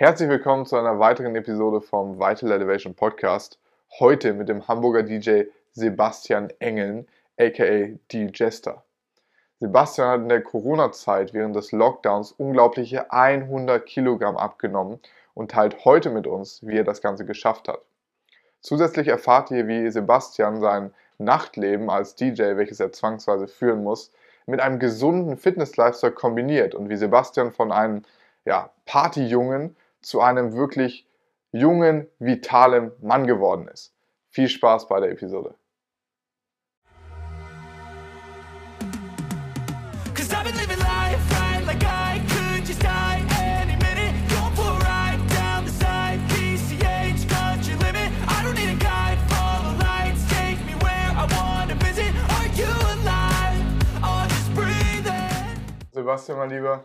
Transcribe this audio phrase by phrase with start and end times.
[0.00, 3.58] Herzlich willkommen zu einer weiteren Episode vom Vital Elevation Podcast.
[3.98, 5.42] Heute mit dem Hamburger DJ
[5.72, 7.06] Sebastian Engeln,
[7.38, 8.82] aka D-Jester.
[9.58, 15.00] Sebastian hat in der Corona-Zeit während des Lockdowns unglaubliche 100 Kilogramm abgenommen
[15.34, 17.82] und teilt heute mit uns, wie er das Ganze geschafft hat.
[18.62, 24.12] Zusätzlich erfahrt ihr, wie Sebastian sein Nachtleben als DJ, welches er zwangsweise führen muss,
[24.46, 28.00] mit einem gesunden Fitness-Lifestyle kombiniert und wie Sebastian von einem
[28.46, 31.06] ja, Partyjungen zu einem wirklich
[31.52, 33.94] jungen, vitalen Mann geworden ist.
[34.28, 35.54] Viel Spaß bei der Episode.
[55.92, 56.84] Sebastian, mein Lieber,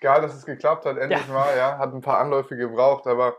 [0.00, 1.32] geil, dass es geklappt hat, endlich ja.
[1.32, 1.56] mal.
[1.56, 3.36] Ja, hat ein paar Anläufe gebraucht, aber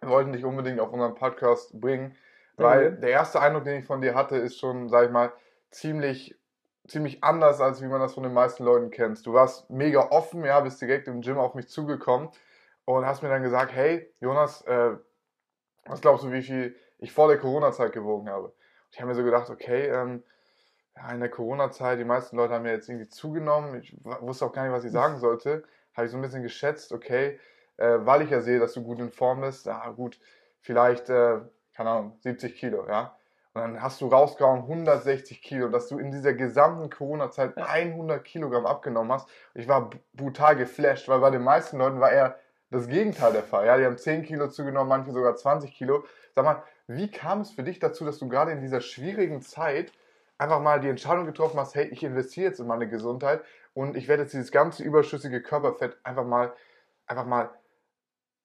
[0.00, 2.16] wir wollten dich unbedingt auf unseren Podcast bringen,
[2.56, 3.00] weil mhm.
[3.00, 5.32] der erste Eindruck, den ich von dir hatte, ist schon, sag ich mal,
[5.70, 6.38] ziemlich,
[6.86, 9.24] ziemlich anders, als wie man das von den meisten Leuten kennt.
[9.26, 12.28] Du warst mega offen, ja, bist direkt im Gym auf mich zugekommen
[12.84, 14.92] und hast mir dann gesagt, hey, Jonas, äh,
[15.86, 18.46] was glaubst du, wie viel ich vor der Corona-Zeit gewogen habe?
[18.46, 18.54] Und
[18.92, 20.22] ich habe mir so gedacht, okay, ähm,
[20.96, 23.80] ja, in der Corona-Zeit, die meisten Leute haben ja jetzt irgendwie zugenommen.
[23.80, 25.64] Ich wusste auch gar nicht, was ich sagen sollte.
[25.96, 27.38] Habe ich so ein bisschen geschätzt, okay,
[27.78, 29.66] äh, weil ich ja sehe, dass du gut in Form bist.
[29.66, 30.18] Ja, gut,
[30.60, 31.40] vielleicht, äh,
[31.74, 33.16] keine Ahnung, 70 Kilo, ja.
[33.54, 38.66] Und dann hast du rausgehauen 160 Kilo, dass du in dieser gesamten Corona-Zeit 100 Kilogramm
[38.66, 39.28] abgenommen hast.
[39.54, 42.38] Ich war brutal geflasht, weil bei den meisten Leuten war eher
[42.70, 43.64] das Gegenteil der Fall.
[43.66, 46.04] Ja, die haben 10 Kilo zugenommen, manche sogar 20 Kilo.
[46.34, 49.90] Sag mal, wie kam es für dich dazu, dass du gerade in dieser schwierigen Zeit
[50.38, 53.42] einfach mal die Entscheidung getroffen hast, hey, ich investiere jetzt in meine Gesundheit
[53.74, 56.52] und ich werde jetzt dieses ganze überschüssige Körperfett einfach mal,
[57.06, 57.50] einfach mal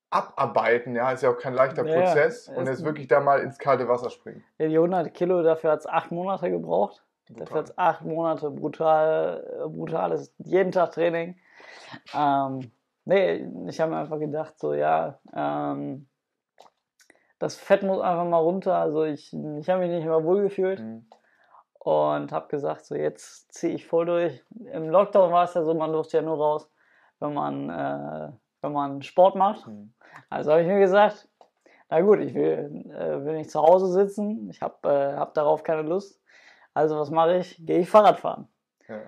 [0.10, 3.58] abarbeiten, ja, ist ja auch kein leichter ja, Prozess und jetzt wirklich da mal ins
[3.58, 4.44] kalte Wasser springen.
[4.58, 7.04] Ja, die 100 Kilo, dafür hat es acht Monate gebraucht.
[7.28, 7.46] Brutal.
[7.46, 11.38] Dafür hat es acht Monate brutal, brutales, jeden Tag Training.
[12.14, 12.72] Ähm,
[13.06, 16.08] nee, ich habe mir einfach gedacht, so, ja, ähm,
[17.40, 18.76] das Fett muss einfach mal runter.
[18.76, 20.82] Also ich, ich habe mich nicht mehr wohl gefühlt.
[20.82, 21.06] Mhm
[21.84, 24.44] und habe gesagt, so jetzt ziehe ich voll durch.
[24.72, 26.70] Im Lockdown war es ja so, man durfte ja nur raus,
[27.20, 28.32] wenn man, äh,
[28.62, 29.66] wenn man Sport macht.
[29.66, 29.92] Mhm.
[30.30, 31.28] Also habe ich mir gesagt,
[31.90, 35.64] na gut, ich will, äh, will nicht zu Hause sitzen, ich habe äh, hab darauf
[35.64, 36.22] keine Lust.
[36.76, 37.58] Also was mache ich?
[37.66, 38.48] Gehe ich Fahrrad fahren.
[38.88, 39.02] Ja.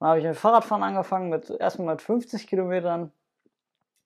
[0.00, 3.12] Dann habe ich mit Fahrradfahren angefangen, mit, erstmal mit 50 Kilometern.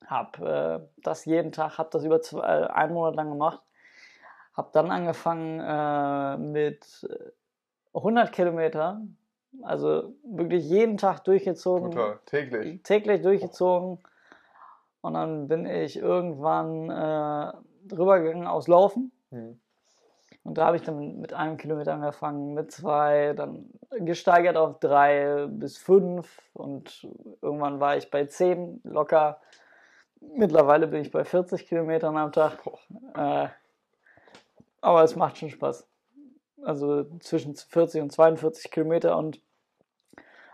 [0.07, 3.63] Habe äh, das jeden Tag, habe das über zwei, äh, einen Monat lang gemacht.
[4.55, 7.09] Habe dann angefangen äh, mit
[7.95, 9.03] 100 Kilometer,
[9.63, 11.91] also wirklich jeden Tag durchgezogen.
[11.91, 12.83] Total, täglich.
[12.83, 13.99] Täglich durchgezogen.
[15.03, 17.53] Und dann bin ich irgendwann äh,
[17.89, 19.13] drüber gegangen aus Laufen.
[19.31, 19.59] Mhm.
[20.45, 23.67] Und da habe ich dann mit einem Kilometer angefangen, mit zwei, dann
[23.99, 27.07] gesteigert auf drei bis fünf und
[27.41, 29.41] irgendwann war ich bei zehn locker.
[30.21, 32.59] Mittlerweile bin ich bei 40 Kilometern am Tag.
[33.15, 33.49] Äh,
[34.81, 35.87] aber es macht schon Spaß
[36.63, 39.41] also zwischen 40 und 42 Kilometer und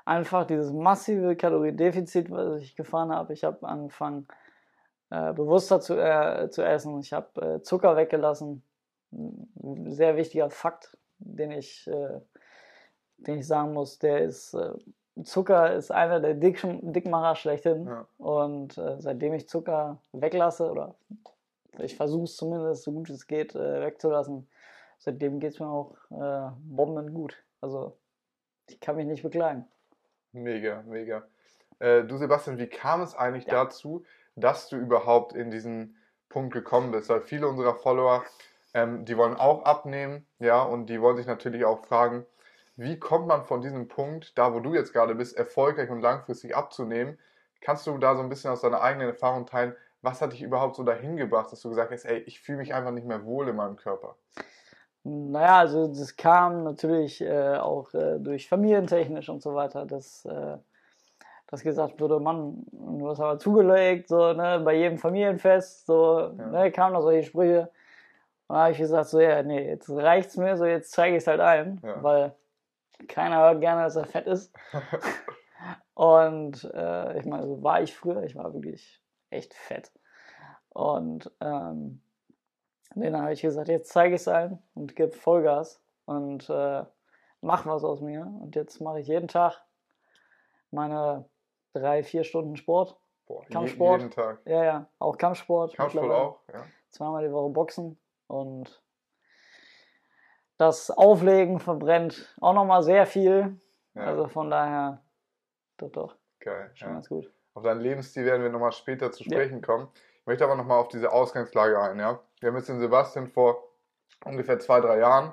[0.05, 3.33] einfach dieses massive Kaloriendefizit, was ich gefahren habe.
[3.35, 4.27] Ich habe angefangen,
[5.11, 6.99] äh, bewusster zu, äh, zu essen.
[7.01, 8.63] Ich habe äh, Zucker weggelassen.
[9.13, 12.21] Ein sehr wichtiger Fakt, den ich, äh,
[13.19, 14.73] den ich sagen muss, der ist, äh,
[15.25, 17.87] Zucker ist einer der Dick Dickmacher schlechthin.
[17.87, 18.07] Ja.
[18.19, 20.95] Und äh, seitdem ich Zucker weglasse, oder
[21.79, 24.49] ich versuche es zumindest, so gut es geht, wegzulassen,
[24.98, 27.36] seitdem geht es mir auch äh, bomben gut.
[27.60, 27.97] Also
[28.69, 29.66] ich kann mich nicht beklagen.
[30.32, 31.26] Mega, mega.
[31.78, 33.64] Äh, du Sebastian, wie kam es eigentlich ja.
[33.64, 34.04] dazu,
[34.36, 35.97] dass du überhaupt in diesen
[36.28, 37.09] Punkt gekommen bist?
[37.09, 38.25] Weil viele unserer Follower,
[38.75, 42.26] ähm, die wollen auch abnehmen, ja, und die wollen sich natürlich auch fragen,
[42.76, 46.54] wie kommt man von diesem Punkt, da wo du jetzt gerade bist, erfolgreich und langfristig
[46.54, 47.19] abzunehmen?
[47.60, 50.76] Kannst du da so ein bisschen aus deiner eigenen Erfahrung teilen, was hat dich überhaupt
[50.76, 53.48] so dahin gebracht, dass du gesagt hast, ey, ich fühle mich einfach nicht mehr wohl
[53.48, 54.16] in meinem Körper?
[55.09, 60.59] Naja, also das kam natürlich äh, auch äh, durch familientechnisch und so weiter, dass, äh,
[61.47, 66.47] dass gesagt wurde, Mann, du hast aber zugelegt, so, ne, bei jedem Familienfest, so, ja.
[66.47, 67.71] ne, kamen da solche Sprüche.
[68.49, 71.22] Und da habe ich gesagt, so, ja, nee, jetzt reicht's mir, so, jetzt zeige ich
[71.22, 72.03] es halt ein, ja.
[72.03, 72.34] weil
[73.09, 74.53] keiner hört gerne, dass er fett ist.
[75.95, 79.01] und äh, ich meine, so war ich früher, ich war wirklich
[79.31, 79.91] echt fett.
[80.71, 82.03] Und ähm,
[82.95, 86.85] Nee, dann habe ich gesagt, jetzt zeige ich es allen und gebe Vollgas und äh,
[87.41, 88.27] mach was aus mir.
[88.41, 89.63] Und jetzt mache ich jeden Tag
[90.71, 91.29] meine
[91.75, 92.97] drei, vier Stunden Sport.
[93.27, 94.01] Boah, Kampfsport.
[94.01, 94.41] jeden Tag.
[94.47, 95.75] Ja, ja, auch Kampfsport.
[95.75, 96.65] Kampfsport auch, ja.
[96.91, 98.83] Zweimal die Woche Boxen und
[100.57, 103.61] das Auflegen verbrennt auch nochmal sehr viel.
[103.95, 104.03] ja.
[104.03, 105.03] Also von daher,
[105.77, 106.71] doch, doch, Geil.
[106.75, 106.95] schon Ja.
[106.95, 107.31] ganz gut.
[107.55, 109.89] Auf deinen Lebensstil werden wir nochmal später zu sprechen kommen.
[110.21, 111.99] Ich möchte aber nochmal auf diese Ausgangslage ein.
[111.99, 112.21] Ja?
[112.41, 113.63] Wir haben jetzt den Sebastian vor
[114.25, 115.33] ungefähr zwei, drei Jahren.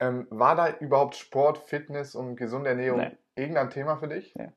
[0.00, 3.16] Ähm, war da überhaupt Sport, Fitness und gesunde Ernährung Nee.
[3.34, 4.34] irgendein Thema für dich?
[4.34, 4.50] Nee.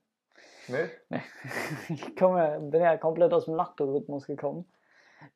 [0.68, 0.90] Nee?
[1.90, 4.72] Ich komme, bin ja komplett aus dem Nachtrhythmus gekommen.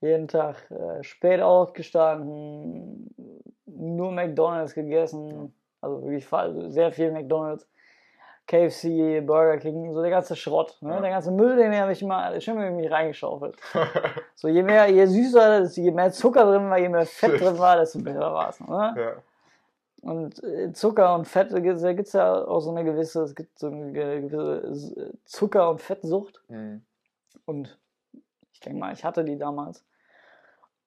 [0.02, 3.10] Jeden Tag äh, spät aufgestanden,
[3.66, 6.28] nur McDonalds gegessen, also wirklich
[6.74, 7.68] sehr viel McDonalds,
[8.48, 10.92] KFC, Burger King, so der ganze Schrott, ne?
[10.94, 11.02] Ja.
[11.02, 13.58] der ganze Müll, den habe ich mal schön in mich reingeschaufelt.
[14.38, 17.58] So je mehr, je süßer, das- je mehr Zucker drin war, je mehr Fett drin
[17.58, 18.60] war, desto besser war es.
[18.60, 18.94] Ne?
[18.98, 19.12] ja.
[20.12, 23.58] Und äh, Zucker und Fett, da gibt es ja auch so eine gewisse, es gibt
[23.58, 26.44] so eine ge- gewisse Zucker- und Fettsucht.
[26.50, 26.84] Mhm.
[27.46, 27.80] Und
[28.52, 29.84] ich denke mal, ich hatte die damals.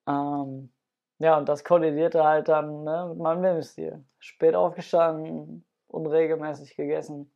[0.07, 0.71] Ähm,
[1.19, 4.05] ja, und das kollidierte halt dann ne, mit meinem Lebensstil.
[4.21, 7.31] Spät aufgestanden, unregelmäßig gegessen.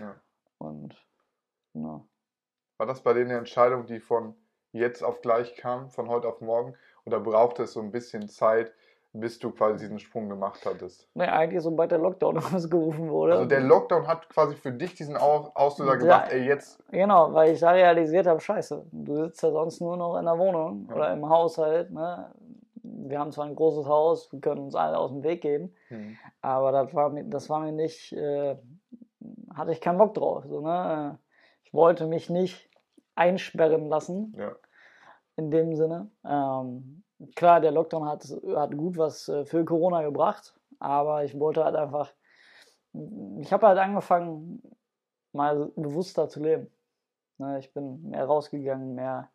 [0.00, 0.16] Ja.
[0.58, 0.94] Und
[1.74, 2.00] ja.
[2.78, 4.34] War das bei denen eine Entscheidung, die von
[4.72, 6.74] jetzt auf gleich kam, von heute auf morgen?
[7.04, 8.72] Oder brauchte es so ein bisschen Zeit,
[9.12, 11.08] bis du quasi diesen Sprung gemacht hattest?
[11.14, 13.34] Nee, eigentlich sobald der Lockdown ausgerufen wurde.
[13.34, 15.98] Also der Lockdown hat quasi für dich diesen Au- Auslöser Ja.
[15.98, 16.78] gemacht, ey, jetzt.
[16.90, 20.38] Genau, weil ich da realisiert habe, scheiße, du sitzt ja sonst nur noch in der
[20.38, 20.94] Wohnung Ja.
[20.94, 21.90] oder im Haushalt.
[21.90, 22.32] Ne?
[22.82, 26.16] Wir haben zwar ein großes Haus, wir können uns alle aus dem Weg gehen, Hm.
[26.40, 28.56] aber das war mir, das war mir nicht, äh,
[29.60, 30.44] hatte ich keinen Bock drauf.
[30.46, 31.18] So, ne?
[31.64, 32.68] Ich wollte mich nicht
[33.14, 34.56] einsperren lassen, Ja.
[35.36, 36.10] in dem Sinne.
[36.24, 37.02] Ähm,
[37.36, 38.24] klar, der Lockdown hat,
[38.56, 42.12] hat gut was äh, für Corona gebracht, aber ich wollte halt einfach,
[43.38, 44.62] ich habe halt angefangen,
[45.32, 46.70] mal bewusster zu leben.
[47.38, 49.30] Ne, ich bin mehr rausgegangen, mehr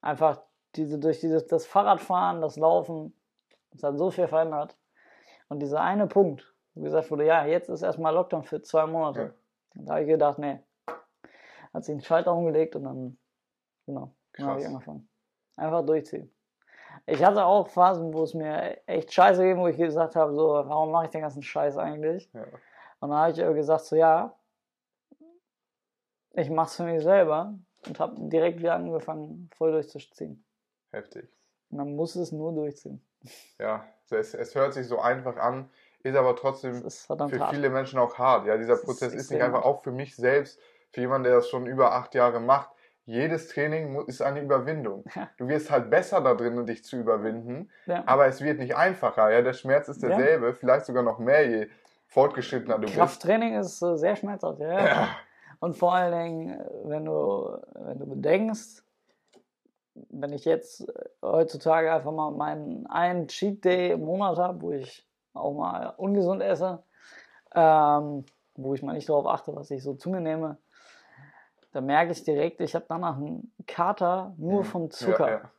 [0.00, 0.42] einfach
[0.74, 3.14] diese, durch dieses, das Fahrradfahren, das Laufen,
[3.70, 4.76] das hat so viel verändert.
[5.48, 9.34] Und dieser eine Punkt, wo gesagt wurde, ja, jetzt ist erstmal Lockdown für zwei Monate.
[9.74, 10.60] Da habe ich gedacht, nee.
[11.72, 13.18] Hat sich einen Schalter umgelegt und dann,
[13.86, 15.08] genau, dann habe ich angefangen.
[15.56, 16.32] Einfach durchziehen.
[17.06, 20.48] Ich hatte auch Phasen, wo es mir echt scheiße ging, wo ich gesagt habe, so,
[20.48, 22.30] warum mache ich den ganzen Scheiß eigentlich?
[22.32, 22.44] Ja.
[23.00, 24.34] Und dann habe ich gesagt, so, ja,
[26.32, 27.54] ich mache es für mich selber
[27.86, 30.44] und habe direkt wieder angefangen, voll durchzuziehen.
[30.90, 31.28] Heftig.
[31.70, 33.04] Und man muss es nur durchziehen.
[33.58, 35.70] Ja, es, es hört sich so einfach an,
[36.10, 37.50] ist aber trotzdem ist für hart.
[37.54, 38.46] viele Menschen auch hart.
[38.46, 40.60] Ja, dieser Das ist Prozess ist nicht extrem einfach auch für mich selbst,
[40.90, 42.70] für jemanden, der das schon über acht Jahre macht.
[43.04, 45.04] Jedes Training ist eine Überwindung.
[45.14, 45.30] Ja.
[45.38, 48.02] Du wirst halt besser da drin, dich zu überwinden, Ja.
[48.06, 49.30] aber es wird nicht einfacher.
[49.30, 50.08] Ja, der Schmerz ist Ja.
[50.08, 51.68] derselbe, vielleicht sogar noch mehr, je
[52.06, 52.94] fortgeschrittener du bist.
[52.94, 54.86] Krafttraining ist äh, sehr schmerzhaft, ja.
[54.86, 55.08] Ja.
[55.60, 58.84] Und vor allen Dingen, äh, wenn du, wenn du bedenkst,
[60.10, 64.72] wenn ich jetzt äh, heutzutage einfach mal meinen einen Cheat Day im Monat habe, wo
[64.72, 65.07] ich
[65.38, 66.82] auch mal ungesund esse,
[67.54, 68.24] ähm,
[68.54, 70.58] wo ich mal nicht darauf achte, was ich so zu mir nehme,
[71.72, 75.26] da merke ich direkt, ich habe danach einen Kater nur vom Zucker.
[75.26, 75.32] Mhm.
[75.32, 75.52] Ja, ja.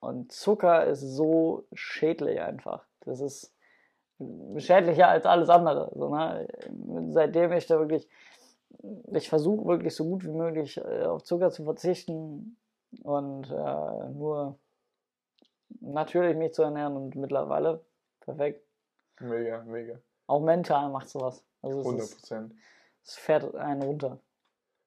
[0.00, 2.84] Und Zucker ist so schädlich einfach.
[3.00, 3.52] Das ist
[4.58, 5.90] schädlicher als alles andere.
[5.94, 6.46] So, ne?
[7.10, 8.08] Seitdem ich da wirklich,
[9.12, 12.56] ich versuche wirklich so gut wie möglich äh, auf Zucker zu verzichten
[13.02, 14.58] und äh, nur
[15.80, 17.80] natürlich mich zu ernähren und mittlerweile
[18.20, 18.62] perfekt.
[19.20, 19.98] Mega, mega.
[20.26, 21.44] Auch mental macht sowas.
[21.62, 22.54] Also es, 100 ist, Prozent.
[23.04, 24.20] es fährt einen runter.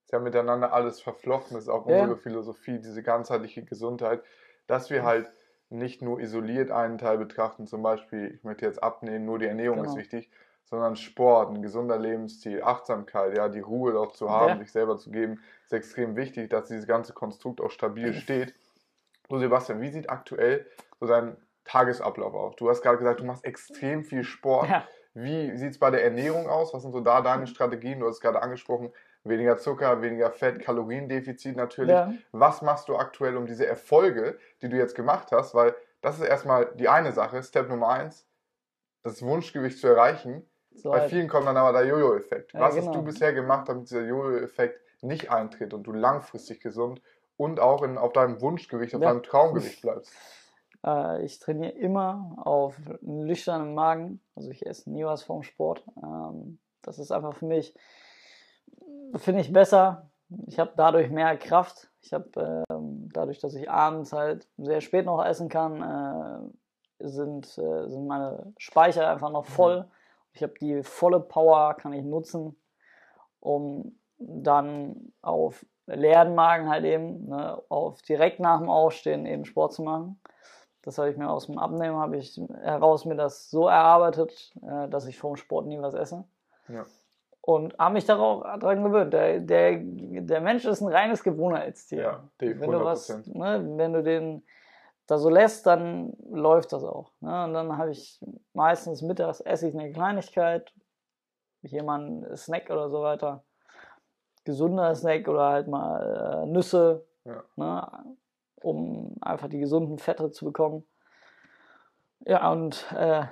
[0.06, 2.02] ist ja miteinander alles verflochten, das ist auch Ja.
[2.02, 4.24] unsere Philosophie, diese ganzheitliche Gesundheit,
[4.68, 5.32] dass wir halt
[5.70, 9.84] nicht nur isoliert einen Teil betrachten, zum Beispiel, ich möchte jetzt abnehmen, nur die Ernährung
[9.84, 10.00] ist Genau.
[10.00, 10.32] wichtig,
[10.66, 14.60] sondern Sport, ein gesunder Lebensstil, Achtsamkeit, ja, die Ruhe auch zu haben, Ja.
[14.60, 18.54] sich selber zu geben, ist extrem wichtig, dass dieses ganze Konstrukt auch stabil steht.
[19.30, 20.66] So, Sebastian, wie sieht aktuell
[21.00, 21.38] so dein
[21.70, 22.56] Tagesablauf aus?
[22.56, 24.70] Du hast gerade gesagt, du machst extrem viel Sport.
[24.70, 24.88] Ja.
[25.14, 26.74] Wie sieht es bei der Ernährung aus?
[26.74, 28.00] Was sind so da deine Strategien?
[28.00, 28.92] Du hast es gerade angesprochen,
[29.24, 31.92] weniger Zucker, weniger Fett, Kaloriendefizit natürlich.
[31.92, 32.14] Ja.
[32.32, 36.26] Was machst du aktuell, um diese Erfolge, die du jetzt gemacht hast, weil das ist
[36.26, 38.26] erstmal die eine Sache, Step Nummer eins,
[39.04, 40.46] das Wunschgewicht zu erreichen.
[40.72, 41.10] So Bei halt.
[41.10, 42.54] vielen kommt dann aber der Jojo-Effekt.
[42.54, 42.88] Ja, Was genau.
[42.88, 47.02] hast du bisher gemacht, damit dieser Jojo-Effekt nicht eintritt und du langfristig gesund
[47.38, 49.10] und auch in, auf deinem Wunschgewicht, auf Ja.
[49.10, 50.14] deinem Traumgewicht bleibst?
[50.86, 54.22] Äh, ich trainiere immer auf einen nüchternen Magen.
[54.36, 55.84] Also ich esse nie was vom Sport.
[56.02, 57.74] Ähm, das ist einfach für mich,
[59.16, 60.10] finde ich besser.
[60.48, 61.90] Ich habe dadurch mehr Kraft.
[62.02, 65.82] Ich habe ähm, dadurch, dass ich abends halt sehr spät noch essen kann,
[67.00, 69.88] äh, sind, äh, sind meine Speicher einfach noch voll.
[70.34, 72.56] Ich habe die volle Power, kann ich nutzen,
[73.40, 79.74] um dann auf leeren Magen halt eben, ne, auf direkt nach dem Aufstehen eben Sport
[79.74, 80.20] zu machen.
[80.82, 84.88] Das habe ich mir aus dem Abnehmen, habe ich heraus mir das so erarbeitet, äh,
[84.88, 86.24] dass ich vor dem Sport nie was esse.
[86.68, 86.86] Ja.
[87.42, 89.14] Und habe mich darauf daran gewöhnt.
[89.14, 92.02] Der, der, der Mensch ist ein reines Gewohnheitstier.
[92.02, 94.44] Ja, wenn du was, ne, wenn du den
[95.10, 97.12] da so lässt, dann läuft das auch.
[97.20, 97.46] Ne?
[97.46, 100.72] Und dann habe ich meistens mittags esse ich eine Kleinigkeit,
[101.64, 103.44] hier mal einen Snack oder so weiter.
[104.44, 107.44] Gesunder Snack oder halt mal äh, Nüsse, ja.
[107.56, 108.16] ne?
[108.62, 110.86] Um einfach die gesunden Fette zu bekommen.
[112.26, 113.24] Ja, und äh,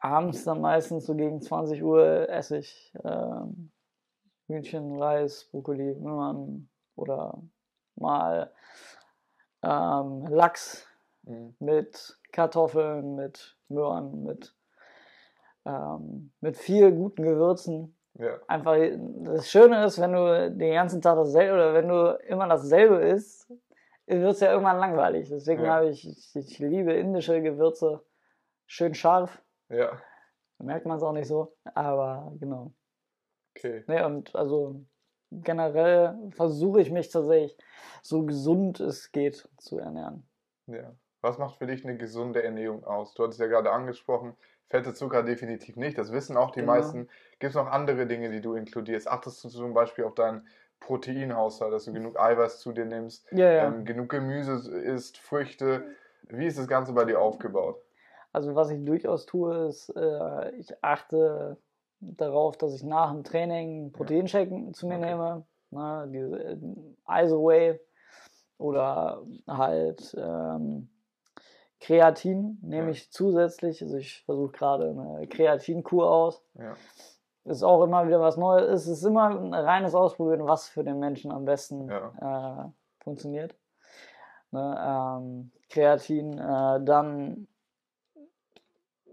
[0.00, 3.40] abends dann meistens so gegen 20 Uhr esse ich äh,
[4.46, 7.42] Hühnchen, Reis, Brokkoli, Möhren oder
[7.96, 8.52] mal
[9.62, 10.86] ähm, Lachs
[11.22, 11.54] mhm.
[11.58, 14.54] mit Kartoffeln, mit Möhren, mit,
[15.64, 17.94] ähm, mit viel guten Gewürzen.
[18.14, 18.38] Ja.
[18.46, 18.76] Einfach,
[19.24, 23.48] das Schöne ist, wenn du den ganzen Tag dasselbe oder wenn du immer dasselbe isst,
[24.08, 25.28] wird es ja irgendwann langweilig.
[25.28, 25.74] Deswegen ja.
[25.74, 28.02] habe ich, ich, ich liebe indische Gewürze,
[28.66, 29.42] schön scharf.
[29.68, 30.00] Ja.
[30.58, 32.72] Da merkt man es auch nicht so, aber genau.
[33.56, 33.84] Okay.
[33.86, 34.84] Nee, und also
[35.30, 37.56] generell versuche ich mich tatsächlich
[38.02, 40.28] so gesund es geht zu ernähren.
[40.66, 40.94] Ja.
[41.20, 43.14] Was macht für dich eine gesunde Ernährung aus?
[43.14, 44.36] Du hattest ja gerade angesprochen,
[44.68, 45.98] Fette, Zucker definitiv nicht.
[45.98, 46.72] Das wissen auch die genau.
[46.72, 47.08] meisten.
[47.38, 49.08] Gibt es noch andere Dinge, die du inkludierst?
[49.08, 50.46] Achtest du zum Beispiel auf deinen
[50.80, 53.68] Proteinhaushalt, dass du genug Eiweiß zu dir nimmst, ja, ja.
[53.68, 55.84] Ähm, genug Gemüse isst, Früchte?
[56.28, 57.82] Wie ist das Ganze bei dir aufgebaut?
[58.32, 61.56] Also was ich durchaus tue, ist, äh, ich achte
[62.00, 64.72] darauf, dass ich nach dem Training Proteinshake ja.
[64.72, 65.06] zu mir okay.
[65.06, 65.46] nehme.
[65.70, 67.80] Ne, diese äh, Isoway
[68.56, 70.88] oder halt ähm,
[71.80, 73.82] Kreatin nehme ich zusätzlich.
[73.82, 76.42] Also ich versuche gerade eine Kreatinkur aus.
[77.48, 78.68] Ist auch immer wieder was Neues.
[78.68, 82.66] Es ist immer ein reines Ausprobieren, was für den Menschen am besten ja.
[82.66, 83.56] äh, funktioniert.
[84.50, 87.48] Ne, ähm, Kreatin, äh, dann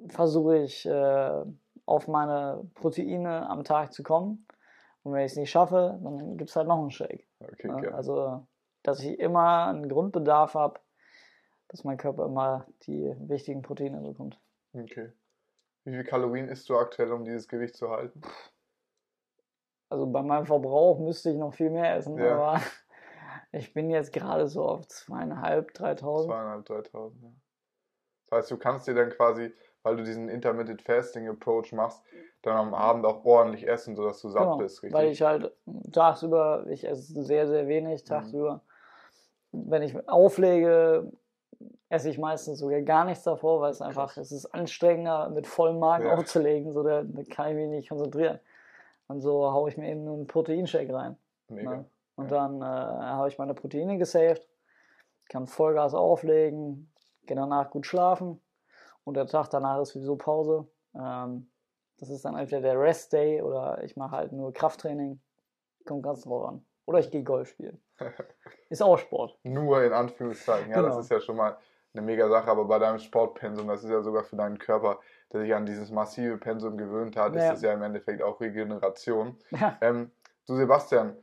[0.08, 1.44] versuche ich äh,
[1.86, 4.46] auf meine Proteine am Tag zu kommen.
[5.04, 7.28] Und wenn ich es nicht schaffe, dann gibt es halt noch einen Shake.
[7.40, 7.94] Okay, ne?
[7.94, 8.46] Also,
[8.84, 10.80] dass ich immer einen Grundbedarf habe,
[11.70, 14.40] dass mein Körper immer die wichtigen Proteine bekommt.
[14.74, 15.12] Okay.
[15.86, 18.22] Wie viel Kalorien isst du aktuell, um dieses Gewicht zu halten?
[19.90, 22.34] Also bei meinem Verbrauch müsste ich noch viel mehr essen, ja.
[22.34, 22.62] aber
[23.52, 26.32] ich bin jetzt gerade so auf zweieinhalb, dreitausend.
[26.32, 27.32] Zweieinhalb, dreitausend, ja.
[28.28, 29.54] Das heißt, du kannst dir dann quasi
[29.86, 32.02] weil du diesen Intermittent Fasting Approach machst,
[32.42, 34.94] dann am Abend auch ordentlich essen, sodass du satt genau, bist, richtig?
[34.98, 35.52] Weil ich halt
[35.94, 38.08] tagsüber, ich esse sehr, sehr wenig mhm.
[38.08, 38.64] tagsüber.
[39.52, 39.70] Mhm.
[39.70, 41.12] Wenn ich auflege,
[41.90, 45.80] esse ich meistens sogar gar nichts davor, weil es einfach, es ist anstrengender, mit vollem
[45.80, 46.16] Magen ja.
[46.16, 48.40] aufzulegen, so da, da, kann ich mich nicht konzentrieren.
[49.08, 51.18] Und so haue ich mir eben einen Proteinshake rein.
[51.48, 51.70] Mega.
[51.70, 51.86] Ne?
[52.16, 52.38] Und ja.
[52.38, 54.48] dann äh, habe ich meine Proteine gesaved,
[55.30, 56.92] kann Vollgas auflegen,
[57.26, 58.42] gehe danach gut schlafen
[59.04, 60.68] und der Tag danach ist sowieso Pause.
[60.96, 61.50] Ähm,
[61.98, 65.20] das ist dann entweder der Rest Day oder ich mache halt nur Krafttraining.
[65.86, 66.66] Kommt ganz drauf an.
[66.86, 67.82] Oder ich gehe Golf spielen.
[68.70, 69.38] Ist auch Sport.
[69.44, 70.70] Nur in Anführungszeichen.
[70.70, 70.96] Ja, genau.
[70.96, 71.58] das ist ja schon mal
[71.94, 72.50] eine mega Sache.
[72.50, 75.00] Aber bei deinem Sportpensum, das ist ja sogar für deinen Körper,
[75.32, 77.42] der sich an dieses massive Pensum gewöhnt hat, ja.
[77.42, 79.38] ist das ja im Endeffekt auch Regeneration.
[79.52, 79.78] Ja.
[79.82, 80.12] Ähm,
[80.48, 81.16] du Sebastian,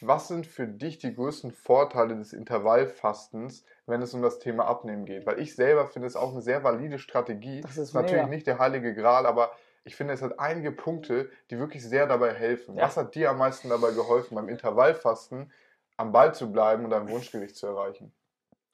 [0.00, 5.04] was sind für dich die größten Vorteile des Intervallfastens, wenn es um das Thema Abnehmen
[5.04, 5.26] geht?
[5.26, 7.60] Weil ich selber finde es auch eine sehr valide Strategie.
[7.60, 8.28] Das ist natürlich mega.
[8.28, 9.52] nicht der heilige Gral, aber
[9.86, 12.76] ich finde, es hat einige Punkte, die wirklich sehr dabei helfen.
[12.76, 12.84] Ja.
[12.84, 15.52] Was hat dir am meisten dabei geholfen, beim Intervallfasten
[15.96, 18.12] am Ball zu bleiben und dein Wunschgewicht zu erreichen?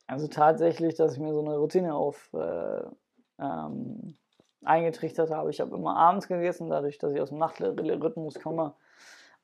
[0.06, 2.82] Also tatsächlich, dass ich mir so eine Routine auf äh,
[3.38, 4.16] ähm,
[4.64, 5.50] eingetrichtert habe.
[5.50, 8.74] Ich habe immer abends gegessen, dadurch, dass ich aus dem Nachtrhythmus komme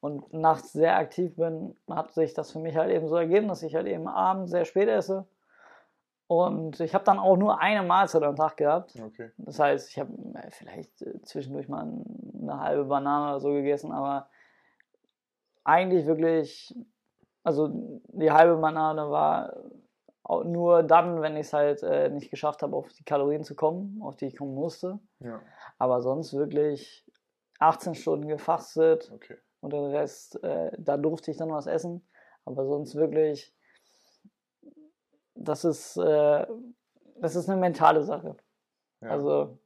[0.00, 3.62] und nachts sehr aktiv bin, hat sich das für mich halt eben so ergeben, dass
[3.62, 5.26] ich halt eben abends sehr spät esse.
[6.28, 8.94] Und ich habe dann auch nur eine Mahlzeit am Tag gehabt.
[9.00, 9.30] Okay.
[9.38, 11.90] Das heißt, ich habe äh, vielleicht äh, zwischendurch mal
[12.40, 14.28] eine halbe Banane oder so gegessen, aber
[15.64, 16.74] eigentlich wirklich,
[17.42, 19.56] also die halbe Banane war
[20.44, 23.98] nur dann, wenn ich es halt äh, nicht geschafft habe, auf die Kalorien zu kommen,
[24.02, 24.98] auf die ich kommen musste.
[25.20, 25.40] Ja.
[25.78, 27.10] Aber sonst wirklich
[27.58, 29.10] 18 Stunden gefastet.
[29.14, 32.06] Okay und den Rest, äh, da durfte ich dann was essen.
[32.44, 33.54] Aber sonst wirklich,
[35.38, 36.46] das ist, äh,
[37.16, 38.36] das ist eine mentale Sache.
[39.00, 39.10] Ja.
[39.10, 39.58] Also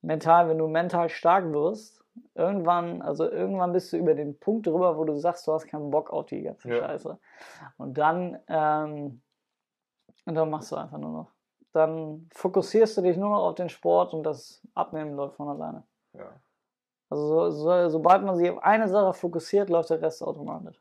[0.00, 4.96] mental, wenn du mental stark wirst, irgendwann, also irgendwann bist du über den Punkt drüber,
[4.96, 6.78] wo du sagst, du hast keinen Bock auf die ganze ja.
[6.78, 7.18] Scheiße.
[7.78, 9.22] Und dann, ähm,
[10.24, 11.32] und dann machst du einfach nur noch.
[11.72, 15.84] Dann fokussierst du dich nur noch auf den Sport und das Abnehmen läuft von alleine.
[16.12, 16.40] Ja.
[17.08, 20.80] Also so, so, sobald man sich auf eine Sache fokussiert, läuft der Rest automatisch.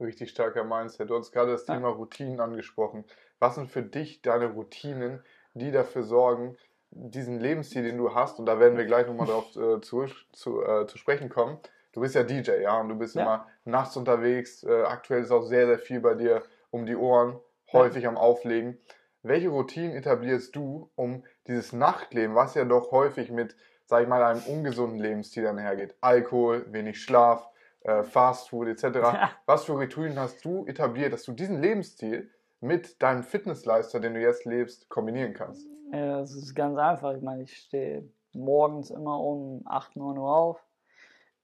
[0.00, 1.10] Richtig starker Mindset.
[1.10, 1.64] Du hast gerade das.
[1.64, 3.04] Thema Routinen angesprochen.
[3.40, 5.22] Was sind für dich deine Routinen,
[5.54, 6.56] die dafür sorgen,
[6.90, 10.62] diesen Lebensstil, den du hast, und da werden wir gleich nochmal darauf äh, zu, zu,
[10.62, 11.58] äh, zu sprechen kommen.
[11.92, 13.22] Du bist ja DJ, ja, und du bist ja.
[13.22, 14.62] immer nachts unterwegs.
[14.62, 17.38] Äh, aktuell ist auch sehr, sehr viel bei dir um die Ohren,
[17.72, 18.08] häufig ja.
[18.08, 18.78] am Auflegen.
[19.22, 24.22] Welche Routinen etablierst du, um dieses Nachtleben, was ja doch häufig mit, sag ich mal,
[24.22, 25.96] einem ungesunden Lebensstil einhergeht?
[26.00, 27.50] Alkohol, wenig Schlaf,
[27.80, 28.98] äh, Fast Food etc.
[29.46, 32.30] Was für Routinen hast du etabliert, dass du diesen Lebensstil
[32.60, 35.68] mit deinem Fitnessleister, den du jetzt lebst, kombinieren kannst?
[35.92, 37.14] Ja, das ist ganz einfach.
[37.14, 40.64] Ich meine, ich stehe morgens immer um 8, 9 Uhr auf,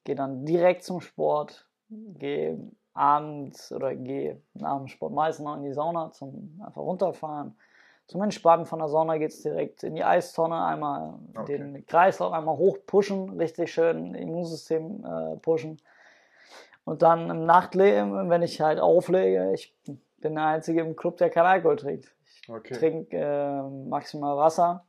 [0.05, 2.59] gehe dann direkt zum Sport, gehe
[2.95, 7.57] abends oder gehe nach dem Sport meistens noch in die Sauna zum einfach runterfahren.
[8.07, 11.57] Zum Entspannen von der Sauna geht es direkt in die Eistonne, einmal okay.
[11.57, 15.81] den Kreislauf einmal hoch pushen, richtig schön Immunsystem äh, pushen.
[16.85, 19.75] Und dann im Nachtleben, wenn ich halt auflege, ich
[20.19, 22.15] bin der Einzige im Club, der kein Alkohol trinkt.
[22.25, 22.75] Ich okay.
[22.75, 24.85] trinke äh, maximal Wasser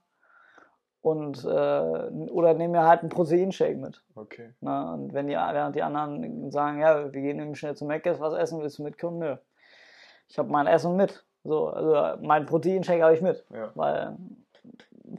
[1.02, 4.02] und äh, oder nehme mir halt einen Proteinshake mit.
[4.16, 4.54] Okay.
[4.60, 8.20] Na, und wenn die, während die anderen sagen, ja, wir gehen eben schnell zum Mc's,
[8.20, 9.20] was essen willst du mitkommen?
[9.20, 9.38] Nö.
[10.28, 11.24] Ich habe mein Essen mit.
[11.44, 13.46] So, also mein Proteinshake habe ich mit.
[13.54, 13.72] Ja.
[13.76, 14.18] Weil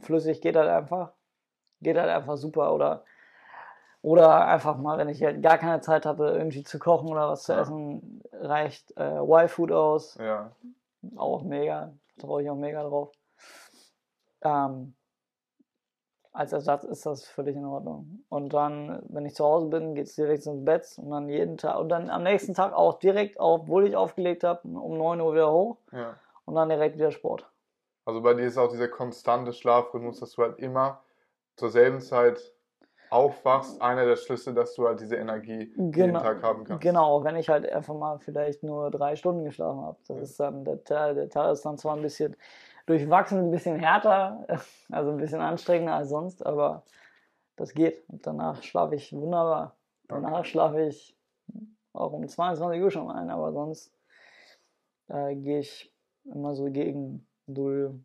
[0.01, 1.13] flüssig geht halt einfach.
[1.81, 2.73] Geht halt einfach super.
[2.73, 3.05] Oder
[4.01, 7.43] oder einfach mal, wenn ich halt gar keine Zeit hatte, irgendwie zu kochen oder was
[7.43, 7.61] zu ja.
[7.61, 10.15] essen, reicht äh, Y-Food aus.
[10.15, 10.51] Ja.
[11.15, 11.93] Auch mega.
[12.19, 13.11] Traue ich auch mega drauf.
[14.41, 14.93] Ähm,
[16.37, 18.23] als Ersatz ist das völlig in Ordnung.
[18.29, 21.57] Und dann, wenn ich zu Hause bin, geht es direkt ins Bett und dann jeden
[21.57, 25.33] Tag und dann am nächsten Tag auch direkt, obwohl ich aufgelegt habe, um 9 Uhr
[25.33, 26.15] wieder hoch ja.
[26.45, 27.49] und dann direkt wieder Sport.
[28.05, 31.01] Also bei dir ist auch dieser konstante Schlafrhythmus, dass du halt immer
[31.55, 32.53] zur selben Zeit
[33.09, 36.81] aufwachst, einer der Schlüssel, dass du halt diese Energie genau, jeden Tag haben kannst.
[36.81, 39.97] Genau, wenn ich halt einfach mal vielleicht nur drei Stunden geschlafen habe.
[40.07, 40.23] Das ja.
[40.23, 42.35] ist dann, der Tag, der Tag ist dann zwar ein bisschen
[42.85, 44.45] durchwachsen, ein bisschen härter,
[44.91, 46.83] also ein bisschen anstrengender als sonst, aber
[47.55, 48.03] das geht.
[48.09, 49.75] Und danach schlafe ich wunderbar.
[50.07, 51.17] Danach schlafe ich
[51.93, 53.91] auch um 22 Uhr schon ein, aber sonst
[55.09, 55.93] äh, gehe ich
[56.25, 57.99] immer so gegen 0,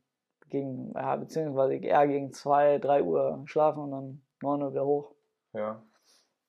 [0.48, 5.12] gegen, ja, beziehungsweise eher gegen 2, 3 Uhr schlafen und dann 9 Uhr wieder hoch.
[5.52, 5.82] Ja,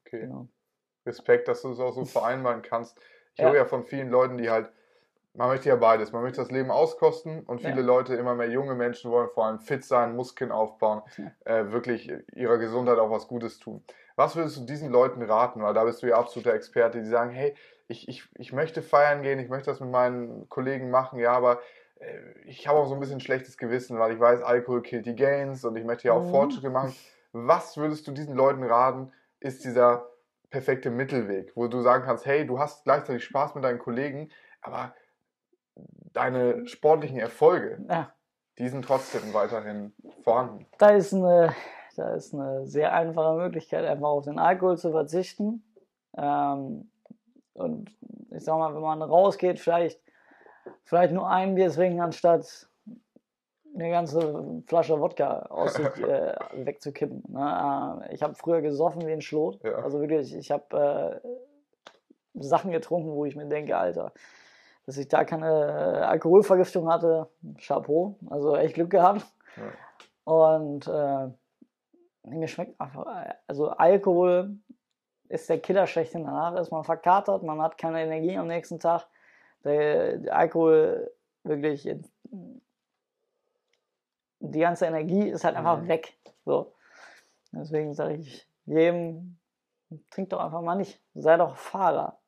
[0.06, 0.22] okay.
[0.22, 0.48] Genau.
[1.06, 2.98] Respekt, dass du es auch so vereinbaren kannst.
[3.34, 3.50] Ich ja.
[3.50, 4.70] höre ja von vielen Leuten, die halt,
[5.34, 6.12] man möchte ja beides.
[6.12, 7.86] Man möchte das Leben auskosten und viele ja.
[7.86, 11.32] Leute, immer mehr junge Menschen wollen vor allem fit sein, Muskeln aufbauen, ja.
[11.46, 13.84] äh, wirklich ihrer Gesundheit auch was Gutes tun.
[14.16, 15.64] Was würdest du diesen Leuten raten?
[15.64, 17.56] Weil da bist du ja absoluter Experte, die sagen, hey,
[17.88, 21.60] ich, ich, ich möchte feiern gehen, ich möchte das mit meinen Kollegen machen, ja, aber
[22.00, 25.16] äh, ich habe auch so ein bisschen schlechtes Gewissen, weil ich weiß, Alkohol killt die
[25.16, 26.30] Gains und ich möchte ja auch mhm.
[26.30, 26.96] Fortschritte machen.
[27.34, 30.08] Was würdest du diesen Leuten raten, ist dieser
[30.52, 34.30] perfekte Mittelweg, wo du sagen kannst, hey, du hast gleichzeitig Spaß mit deinen Kollegen,
[34.62, 34.94] aber
[36.14, 38.14] deine sportlichen Erfolge, ja.
[38.60, 39.94] die sind trotzdem weiterhin
[40.24, 40.68] vorhanden.
[40.78, 41.56] Da ist, eine,
[41.96, 45.64] da ist eine sehr einfache Möglichkeit, einfach auf den Alkohol zu verzichten.
[46.16, 46.92] Ähm,
[47.54, 47.96] und
[48.30, 50.00] ich sag mal, wenn man rausgeht, vielleicht,
[50.84, 52.70] vielleicht nur ein Bier trinken, anstatt
[53.74, 57.24] eine ganze Flasche Wodka aus sich äh, wegzukippen.
[57.28, 58.02] Ne?
[58.10, 59.64] Äh, ich habe früher gesoffen wie ein Schlot.
[59.64, 59.76] Ja.
[59.76, 64.14] Also wirklich, ich habe äh, Sachen getrunken, wo ich mir denke, Alter,
[64.86, 68.16] dass ich da keine äh, Alkoholvergiftung hatte, Chapeau.
[68.30, 69.26] Also echt Glück gehabt.
[69.58, 70.34] Ja.
[70.34, 71.30] Und äh,
[72.30, 73.06] mir schmeckt einfach,
[73.48, 74.58] also Alkohol
[75.30, 76.24] ist der Killer schlechthin.
[76.26, 79.08] Danach ist man verkatert, man hat keine Energie am nächsten Tag.
[79.64, 81.12] Der, der Alkohol
[81.44, 81.88] wirklich
[84.44, 85.88] die ganze Energie ist halt einfach mhm.
[85.88, 86.18] weg.
[86.46, 86.74] So.
[87.52, 89.38] Deswegen sage ich jedem,
[90.10, 91.02] trink doch einfach mal nicht.
[91.14, 92.20] Sei doch Fahrer.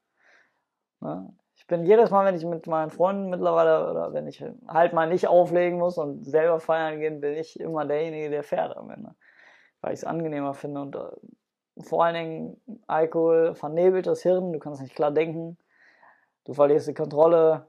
[1.02, 1.34] Ne?
[1.56, 5.08] Ich bin jedes Mal, wenn ich mit meinen Freunden mittlerweile oder wenn ich halt mal
[5.08, 9.16] nicht auflegen muss und selber feiern gehen, bin ich immer derjenige, der fährt am Ende.
[9.82, 14.60] Weil ich es angenehmer finde und äh, vor allen Dingen Alkohol vernebelt das Hirn, du
[14.60, 15.58] kannst nicht klar denken,
[16.46, 17.68] du verlierst die Kontrolle,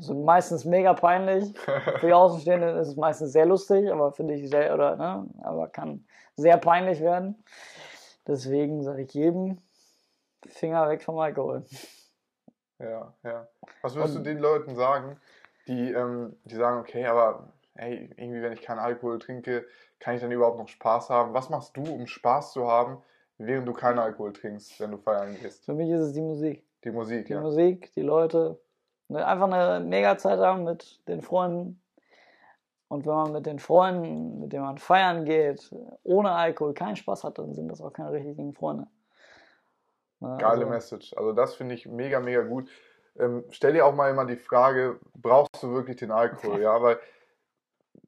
[0.00, 1.56] so meistens mega peinlich.
[1.98, 5.68] Für die Außenstehenden ist es meistens sehr lustig, aber finde ich sehr, oder, ne, aber
[5.68, 6.04] kann
[6.36, 7.42] sehr peinlich werden.
[8.26, 9.58] Deswegen sage ich jedem,
[10.46, 11.64] Finger weg vom Alkohol.
[12.78, 13.48] Ja, ja.
[13.82, 15.16] Was würdest Und, du den Leuten sagen,
[15.66, 19.66] die, ähm, die sagen, okay, aber hey, irgendwie, wenn ich keinen Alkohol trinke,
[19.98, 21.34] kann ich dann überhaupt noch Spaß haben?
[21.34, 22.98] Was machst du, um Spaß zu haben,
[23.38, 25.64] während du keinen Alkohol trinkst, wenn du feiern gehst?
[25.64, 26.64] Für mich ist es die Musik.
[26.84, 27.38] Die Musik, die ja.
[27.38, 28.60] Die Musik, die Leute,
[29.10, 31.80] einfach eine mega Zeit haben mit den Freunden.
[32.88, 37.24] Und wenn man mit den Freunden, mit denen man feiern geht, ohne Alkohol keinen Spaß
[37.24, 38.86] hat, dann sind das auch keine richtigen Freunde.
[40.20, 41.14] Ne, Geile also, Message.
[41.16, 42.68] Also das finde ich mega, mega gut.
[43.18, 46.62] Ähm, stell dir auch mal immer die Frage, brauchst du wirklich den Alkohol?
[46.62, 46.98] ja, weil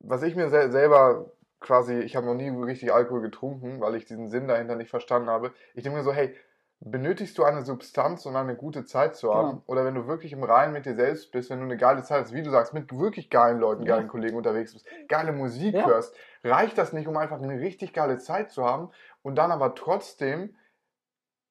[0.01, 4.07] was ich mir sel selber quasi, ich habe noch nie richtig Alkohol getrunken, weil ich
[4.07, 5.53] diesen Sinn dahinter nicht verstanden habe.
[5.75, 6.35] Ich denke mir so, hey,
[6.81, 9.51] benötigst du eine Substanz, um eine gute Zeit zu haben?
[9.51, 9.62] Genau.
[9.66, 12.23] Oder wenn du wirklich im Reinen mit dir selbst bist, wenn du eine geile Zeit
[12.23, 14.09] hast, wie du sagst, mit wirklich geilen Leuten, geilen ja.
[14.09, 15.87] Kollegen unterwegs bist, geile Musik ja.
[15.87, 18.90] hörst, reicht das nicht, um einfach eine richtig geile Zeit zu haben
[19.23, 20.57] und dann aber trotzdem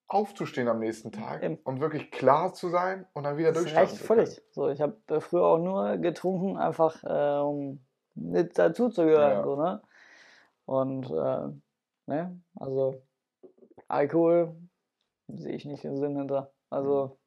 [0.07, 1.59] aufzustehen am nächsten Tag Eben.
[1.63, 3.91] und wirklich klar zu sein und dann wieder durchstarten.
[3.91, 4.41] Reicht völlig.
[4.49, 9.31] So, ich habe früher auch nur getrunken, einfach äh, um mit dazu zu gehören.
[9.31, 9.43] Ja.
[9.43, 9.81] So, ne?
[10.65, 11.53] Und äh,
[12.07, 12.99] ne, also
[13.87, 14.55] Alkohol
[15.37, 16.51] sehe ich nicht den Sinn hinter.
[16.69, 17.17] Also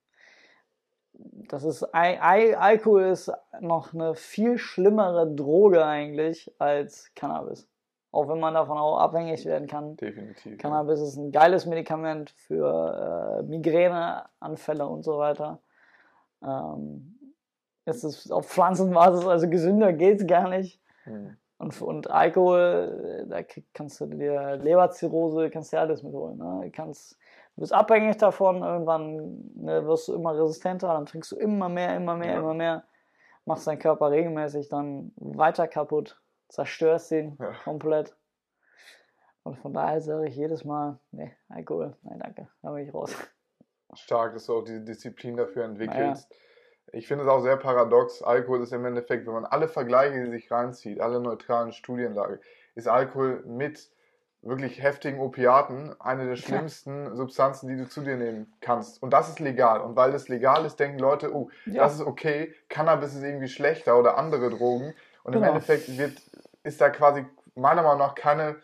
[1.12, 1.47] mhm.
[1.49, 7.69] das ist Alkohol ist noch eine viel schlimmere Droge eigentlich als Cannabis.
[8.11, 9.97] Auch wenn man davon auch abhängig werden kann.
[9.97, 10.59] Definitiv.
[10.59, 11.07] Cannabis ja.
[11.07, 15.61] ist ein geiles Medikament für äh, Migräneanfälle und so weiter.
[16.43, 17.19] Ähm,
[17.85, 20.81] es ist auf Pflanzenbasis, also gesünder geht es gar nicht.
[21.05, 21.37] Hm.
[21.59, 26.38] Und, und Alkohol, da kannst du dir Leberzirrhose, kannst du dir alles mitholen.
[26.38, 26.61] Ne?
[26.65, 27.17] Du, kannst,
[27.57, 31.97] du bist abhängig davon, irgendwann ne, wirst du immer resistenter, dann trinkst du immer mehr,
[31.97, 32.38] immer mehr, ja.
[32.38, 32.85] immer mehr,
[33.45, 37.53] machst deinen Körper regelmäßig dann weiter kaputt, zerstörst ihn ja.
[37.65, 38.17] komplett.
[39.45, 43.17] Und von daher sage ich jedes Mal, nee, Alkohol, nein danke, da bin ich raus.
[43.95, 46.31] Stark, dass du auch diese Disziplin dafür entwickelst.
[46.31, 46.43] Naja
[46.93, 48.23] ich finde es auch sehr paradox.
[48.23, 52.41] Alkohol ist im Endeffekt, wenn man alle Vergleiche, die sich reinzieht, alle neutralen Studienlage,
[52.75, 53.91] ist Alkohol mit
[54.43, 57.15] wirklich heftigen Opiaten eine der schlimmsten ja.
[57.15, 59.03] Substanzen, die du zu dir nehmen kannst.
[59.03, 59.81] Und das ist legal.
[59.81, 61.85] Und weil das legal ist, denken Leute, oh, ja.
[61.85, 64.95] das ist okay, Cannabis ist irgendwie schlechter oder andere Drogen.
[65.23, 65.47] Und genau.
[65.47, 66.21] im Endeffekt wird,
[66.65, 67.25] ist da quasi
[67.55, 68.57] meiner Meinung nach keine,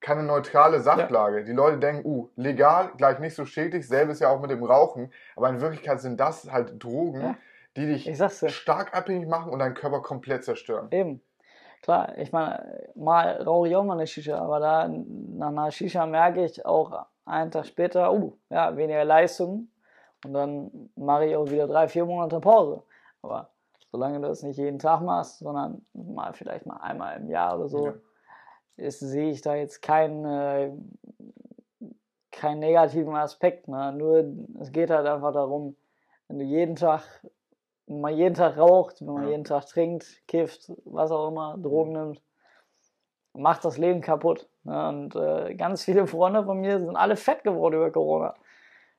[0.00, 1.38] keine neutrale Sachlage.
[1.38, 1.44] Ja.
[1.44, 5.10] Die Leute denken, uh, legal, gleich nicht so schädlich, selbes ja auch mit dem Rauchen.
[5.36, 7.36] Aber in Wirklichkeit sind das halt Drogen,
[7.76, 8.14] die dich
[8.52, 10.88] stark abhängig machen und deinen Körper komplett zerstören.
[10.90, 11.22] Eben.
[11.84, 16.06] Klar, ich meine, mal rauche ich auch mal eine Shisha, aber da nach einer Shisha
[16.06, 19.68] merke ich auch einen Tag später, uh, ja, weniger Leistung
[20.24, 22.82] und dann mache ich auch wieder drei, vier Monate Pause.
[23.20, 23.50] Aber
[23.92, 27.68] solange du das nicht jeden Tag machst, sondern mal vielleicht mal einmal im Jahr oder
[27.68, 27.94] so, ja.
[28.76, 30.72] ist, sehe ich da jetzt keinen, äh,
[32.30, 33.68] keinen negativen Aspekt.
[33.68, 33.92] Ne?
[33.92, 34.24] Nur
[34.58, 35.76] es geht halt einfach darum,
[36.28, 37.02] wenn du jeden Tag
[37.86, 39.30] wenn man jeden Tag raucht, wenn man ja.
[39.30, 42.22] jeden Tag trinkt, kifft, was auch immer, Drogen nimmt,
[43.34, 44.48] macht das Leben kaputt.
[44.62, 44.88] Ne?
[44.88, 48.34] Und äh, ganz viele Freunde von mir sind alle fett geworden über Corona.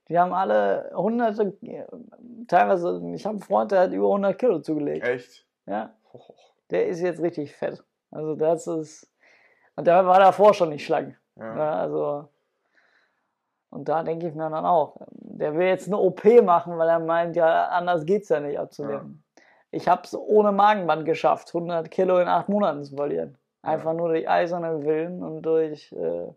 [0.07, 1.57] Die haben alle hunderte,
[2.47, 5.05] teilweise, ich habe einen Freund, der hat über 100 Kilo zugelegt.
[5.05, 5.47] Echt?
[5.65, 5.95] Ja.
[6.69, 7.83] Der ist jetzt richtig fett.
[8.11, 9.11] Also das ist,
[9.75, 11.19] und der war davor schon nicht schlank.
[11.35, 11.45] Ja.
[11.45, 11.71] ja ne?
[11.71, 12.29] also
[13.75, 16.99] und da denke ich mir dann auch, der will jetzt eine OP machen, weil er
[16.99, 19.21] meint, ja, anders geht es ja nicht abzunehmen.
[19.35, 19.43] Ja.
[19.71, 23.37] Ich habe es ohne Magenband geschafft, 100 Kilo in acht Monaten zu verlieren.
[23.61, 23.93] Einfach ja.
[23.95, 26.27] nur durch eiserne Willen und durch äh,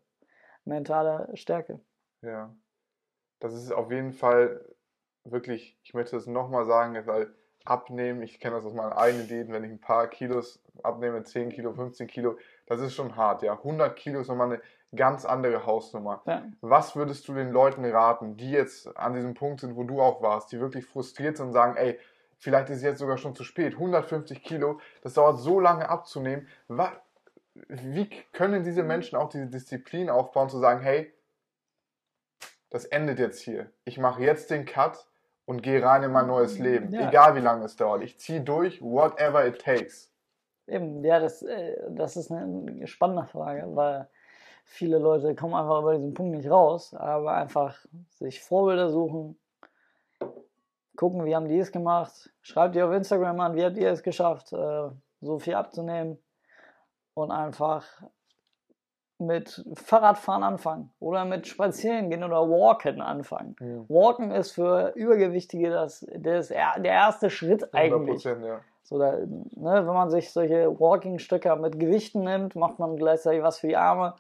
[0.65, 1.79] mentale Stärke.
[2.23, 2.53] Ja,
[3.39, 4.65] das ist auf jeden Fall
[5.23, 7.33] wirklich, ich möchte das nochmal sagen, weil
[7.65, 11.51] abnehmen, ich kenne das aus meinen eigenen Diäten, wenn ich ein paar Kilos abnehme, 10
[11.51, 13.53] Kilo, 15 Kilo, das ist schon hart, ja.
[13.53, 14.61] 100 Kilo ist nochmal eine
[14.95, 16.23] ganz andere Hausnummer.
[16.27, 16.45] Ja.
[16.61, 20.23] Was würdest du den Leuten raten, die jetzt an diesem Punkt sind, wo du auch
[20.23, 21.99] warst, die wirklich frustriert sind und sagen, ey,
[22.39, 26.47] vielleicht ist es jetzt sogar schon zu spät, 150 Kilo, das dauert so lange abzunehmen.
[26.69, 26.93] Was,
[27.55, 31.13] wie können diese Menschen auch diese Disziplin aufbauen, zu sagen, hey,
[32.71, 33.71] das endet jetzt hier.
[33.85, 35.07] Ich mache jetzt den Cut
[35.47, 36.93] und gehe rein in mein neues Leben.
[36.93, 37.09] Ja.
[37.09, 38.03] Egal wie lange es dauert.
[38.03, 40.13] Ich ziehe durch, whatever it takes.
[40.67, 44.09] Eben, ja, das, äh, das ist eine spannende Frage, weil
[44.69, 47.77] viele Leute kommen einfach über diesen Punkt nicht raus, aber einfach
[48.11, 49.37] sich Vorbilder suchen,
[50.95, 54.03] gucken, wie haben die es gemacht, schreibt ihr auf Instagram an, wie habt ihr es
[54.03, 54.89] geschafft, äh,
[55.21, 56.19] so viel abzunehmen
[57.15, 57.85] und einfach
[59.19, 63.57] mit Fahrradfahren anfangen oder mit Spazieren gehen oder Walken anfangen.
[63.61, 63.85] Ja.
[63.89, 68.23] Walken ist für Übergewichtige das, das, der erste Schritt eigentlich.
[68.23, 68.61] Ja.
[68.85, 73.59] So da, ne, wenn man sich solche Walking-Stücke mit Gewichten nimmt, macht man gleichzeitig was
[73.59, 74.15] für die Arme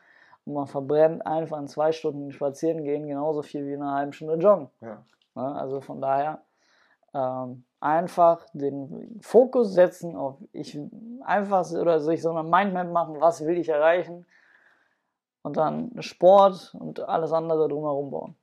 [0.49, 4.13] und man verbrennt einfach in zwei Stunden spazieren gehen genauso viel wie in einer halben
[4.13, 4.71] Stunde joggen.
[4.81, 5.05] Ja.
[5.35, 6.41] Also von daher
[7.15, 10.79] ähm, einfach den Fokus setzen auf ich
[11.23, 14.27] einfach oder sich so eine Mindmap machen, was will ich erreichen
[15.43, 18.37] und dann Sport und alles andere drumherum bauen.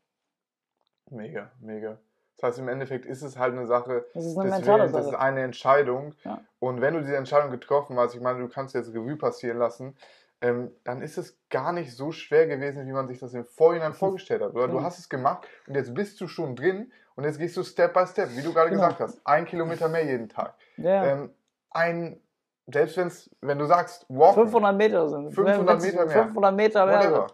[1.10, 1.98] Mega, mega.
[2.36, 4.06] Das heißt, im Endeffekt ist es halt eine Sache.
[4.14, 6.14] Das ist eine des mentale Willens, Das ist eine Entscheidung.
[6.24, 6.42] Ja.
[6.60, 9.96] Und wenn du diese Entscheidung getroffen hast, ich meine, du kannst jetzt Revue passieren lassen,
[10.46, 13.94] ähm, dann ist es gar nicht so schwer gewesen, wie man sich das im Vorhinein
[13.94, 14.52] vorgestellt hat.
[14.54, 14.84] Oder du Genau.
[14.84, 18.06] hast es gemacht und jetzt bist du schon drin und jetzt gehst du Step by
[18.06, 18.82] Step, wie du gerade Genau.
[18.84, 19.22] gesagt hast.
[19.26, 20.54] Ein Kilometer mehr jeden Tag.
[20.78, 21.06] Ja.
[21.06, 21.30] Ähm,
[21.72, 22.20] ein,
[22.68, 25.32] selbst wenn's, wenn du sagst, walken, 500 Meter sind.
[25.34, 26.24] 500 Wenn's Meter mehr.
[26.24, 27.00] 500 Meter mehr.
[27.00, 27.28] whatever.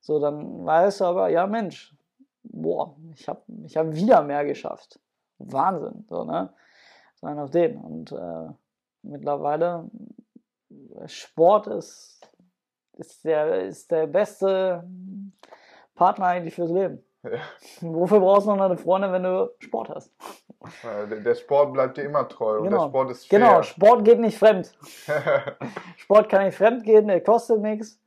[0.00, 1.94] So, dann weißt du aber, ja Mensch,
[2.42, 5.00] boah, ich habe ich hab wieder mehr geschafft.
[5.38, 6.52] Wahnsinn, so, ne?
[7.16, 7.76] So einen auf den.
[7.78, 8.48] Und äh,
[9.02, 9.88] mittlerweile,
[11.06, 12.20] Sport ist,
[12.94, 14.84] ist, der, ist der beste
[15.94, 17.04] Partner eigentlich fürs Leben.
[17.22, 17.30] Ja.
[17.80, 20.12] Wofür brauchst du noch eine Freundin, wenn du Sport hast?
[21.24, 22.88] Der, Sport bleibt dir immer treu und der Genau.
[22.88, 23.38] Sport ist fair.
[23.38, 24.72] Genau, Sport geht nicht fremd.
[25.96, 28.00] Sport kann nicht fremd gehen, der kostet nichts.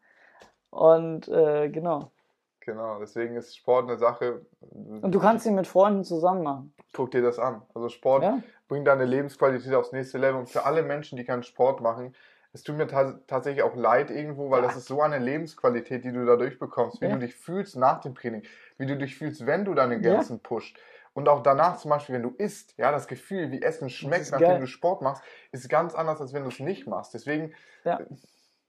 [0.69, 2.11] Und äh, genau.
[2.59, 4.45] genau, deswegen ist Sport eine Sache.
[4.71, 6.73] Und du kannst ihn mit Freunden zusammen machen.
[6.93, 7.61] Guck dir das an.
[7.73, 8.39] Also Sport Ja?
[8.67, 10.39] bringt deine Lebensqualität aufs nächste Level.
[10.41, 12.13] Und für alle Menschen, die keinen Sport machen,
[12.51, 14.67] es tut mir ta tatsächlich auch leid irgendwo, weil Ja.
[14.67, 17.13] das ist so eine Lebensqualität, die du dadurch bekommst, wie Ja.
[17.13, 18.43] du dich fühlst nach dem Training,
[18.77, 20.13] wie du dich fühlst, wenn du deine Ja.
[20.13, 20.79] Grenzen pusht.
[21.13, 24.47] Und auch danach zum Beispiel, wenn du isst, ja, das Gefühl, wie Essen schmeckt, nachdem
[24.47, 24.59] geil.
[24.61, 27.13] du Sport machst, ist ganz anders, als wenn du es nicht machst.
[27.13, 27.99] Deswegen Ja.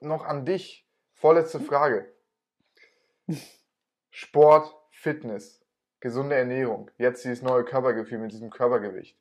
[0.00, 2.10] noch an dich, vorletzte Frage.
[4.10, 5.64] Sport, Fitness,
[6.00, 9.16] gesunde Ernährung, jetzt dieses neue Körpergefühl mit diesem Körpergewicht.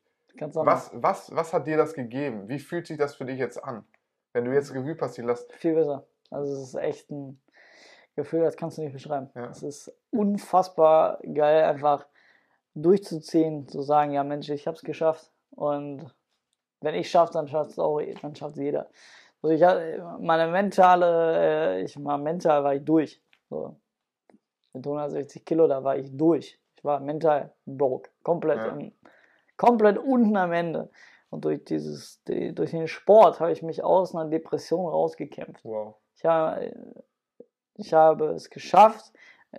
[0.54, 2.48] Was, was, was hat dir das gegeben?
[2.48, 3.84] Wie fühlt sich das für dich jetzt an?
[4.32, 6.06] Wenn du jetzt Revue passieren lässt, Viel besser.
[6.30, 7.40] Also es ist echt ein
[8.16, 9.30] Gefühl, das kannst du nicht beschreiben.
[9.34, 9.46] Ja.
[9.50, 12.06] Es ist unfassbar geil, einfach
[12.74, 15.30] durchzuziehen, zu sagen, ja Mensch, ich hab's geschafft.
[15.50, 16.14] Und
[16.80, 18.88] wenn ich schaffe, dann schafft es auch, dann schafft jeder.
[19.42, 23.20] Also ich hatte meine mentale, äh, ich war mental war ich durch.
[23.48, 23.76] So.
[24.72, 26.60] Mit 160 Kilo, da war ich durch.
[26.76, 28.10] Ich war mental broke.
[28.22, 28.66] Komplett, Ja.
[28.68, 28.92] im-
[29.56, 30.90] komplett unten am Ende.
[31.30, 35.64] Und durch dieses, die, durch den Sport habe ich mich aus einer Depression rausgekämpft.
[35.64, 35.96] wow.
[36.16, 36.72] Ich habe,
[37.74, 39.12] ich habe es geschafft,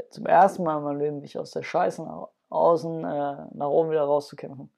[0.09, 3.91] zum ersten Mal in meinem Leben mich aus der Scheiße nach außen, äh, nach oben
[3.91, 4.71] wieder rauszukämpfen.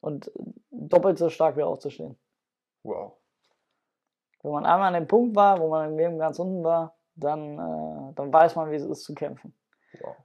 [0.00, 0.30] Und
[0.70, 2.18] doppelt so stark wieder aufzustehen.
[2.82, 3.16] Wow.
[4.42, 7.58] Wenn man einmal an dem Punkt war, wo man im Leben ganz unten war, dann,
[7.58, 9.56] äh, dann weiß man, wie es ist zu kämpfen.
[10.00, 10.16] wow.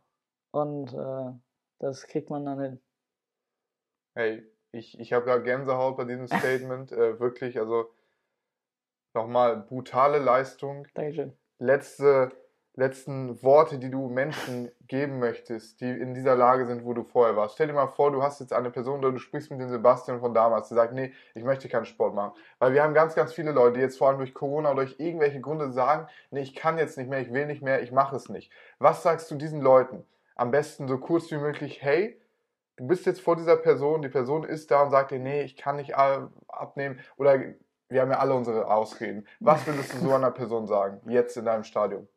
[0.51, 1.39] Und äh,
[1.79, 2.81] das kriegt man dann hin.
[4.13, 6.91] Hey, ich, ich habe gerade Gänsehaut bei diesem Statement.
[6.91, 7.89] äh, wirklich, also
[9.13, 10.87] nochmal brutale Leistung.
[10.93, 11.33] Dankeschön.
[11.59, 12.31] Letzte,
[12.75, 17.35] letzten Worte, die du Menschen geben möchtest, die in dieser Lage sind, wo du vorher
[17.35, 17.55] warst.
[17.55, 20.21] Stell dir mal vor, du hast jetzt eine Person oder du sprichst mit dem Sebastian
[20.21, 22.33] von damals, der sagt, nee, ich möchte keinen Sport machen.
[22.59, 24.99] Weil wir haben ganz, ganz viele Leute, die jetzt vor allem durch Corona oder durch
[24.99, 28.15] irgendwelche Gründe sagen, nee, ich kann jetzt nicht mehr, ich will nicht mehr, ich mache
[28.15, 28.51] es nicht.
[28.79, 30.05] Was sagst du diesen Leuten?
[30.35, 32.20] Am besten so kurz wie möglich, hey,
[32.81, 35.55] du bist jetzt vor dieser Person, die Person ist da und sagt dir, nee, ich
[35.55, 37.39] kann nicht abnehmen oder
[37.89, 39.27] wir haben ja alle unsere Ausreden.
[39.39, 42.07] Was würdest du so einer Person sagen, jetzt in deinem Stadium?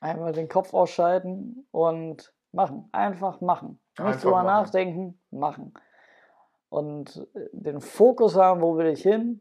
[0.00, 2.88] Einmal den Kopf ausschalten und machen.
[2.92, 3.80] Einfach machen.
[3.98, 4.46] Nicht Einfach drüber machen.
[4.46, 5.74] nachdenken, machen.
[6.68, 9.40] Und äh, den Fokus haben, wo will ich hin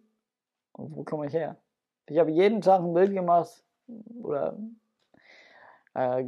[0.71, 1.57] und wo komme ich her.
[2.07, 3.63] Ich habe jeden Tag ein Bild gemacht
[4.23, 4.57] oder
[5.93, 6.25] äh,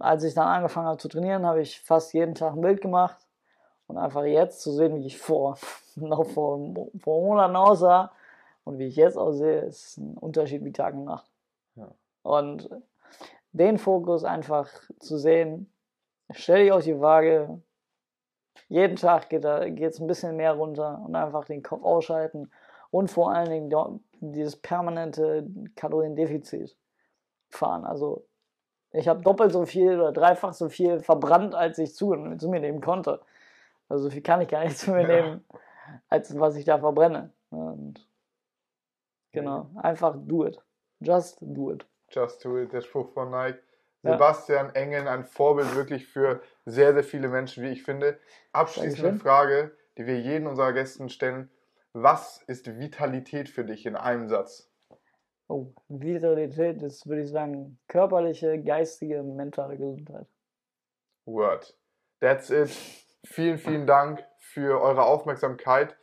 [0.00, 3.23] als ich dann angefangen habe zu trainieren, habe ich fast jeden Tag ein Bild gemacht
[3.86, 5.58] und einfach jetzt zu sehen, wie ich vor
[5.96, 6.58] noch vor,
[6.98, 8.12] vor Monaten aussah
[8.64, 11.30] und wie ich jetzt aussehe, ist ein Unterschied wie Tag und Nacht.
[11.76, 11.90] Ja.
[12.22, 12.68] Und
[13.52, 14.68] den Fokus einfach
[14.98, 15.70] zu sehen,
[16.30, 17.60] stell dich auf die Waage,
[18.68, 22.50] jeden Tag geht es ein bisschen mehr runter und einfach den Kopf ausschalten
[22.90, 26.76] und vor allen Dingen dieses permanente Kaloriendefizit
[27.50, 27.84] fahren.
[27.84, 28.24] Also
[28.92, 32.60] ich habe doppelt so viel oder dreifach so viel verbrannt, als ich zu, zu mir
[32.60, 33.20] nehmen konnte.
[33.94, 35.06] Also so viel kann ich gar nicht zu mir Ja.
[35.08, 35.44] nehmen,
[36.08, 37.32] als was ich da verbrenne.
[37.50, 38.04] Und
[39.32, 40.58] genau, einfach do it.
[40.98, 41.86] Just do it.
[42.10, 43.58] Just do it, der Spruch von Nike.
[44.02, 44.12] Ja.
[44.14, 48.18] Sebastian Engel, ein Vorbild wirklich für sehr, sehr viele Menschen, wie ich finde.
[48.52, 49.14] Abschließende.
[49.20, 51.48] Frage, die wir jeden unserer Gästen stellen.
[51.92, 54.68] Was ist Vitalität für dich in einem Satz?
[55.46, 60.26] Oh, Vitalität ist, würde ich sagen, körperliche, geistige, mentale Gesundheit.
[61.26, 61.76] Word.
[62.20, 62.70] That's it.
[63.24, 65.96] Vielen, vielen Dank für eure Aufmerksamkeit.